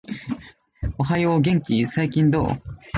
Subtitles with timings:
[0.97, 2.47] おはよう、元気ー？、最近どう？？